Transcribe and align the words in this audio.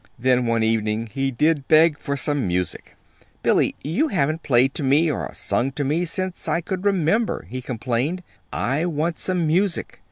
Then, 0.17 0.47
one 0.47 0.63
evening, 0.63 1.05
he 1.11 1.29
did 1.29 1.67
beg 1.67 1.99
for 1.99 2.17
some 2.17 2.47
music. 2.47 2.95
"Billy, 3.43 3.75
you 3.83 4.07
haven't 4.07 4.41
played 4.41 4.73
to 4.73 4.83
me 4.83 5.11
or 5.11 5.31
sung 5.35 5.71
to 5.73 5.83
me 5.83 6.05
since 6.05 6.47
I 6.47 6.59
could 6.59 6.85
remember," 6.85 7.45
he 7.47 7.61
complained. 7.61 8.23
"I 8.51 8.87
want 8.87 9.19
some 9.19 9.45
music." 9.45 9.99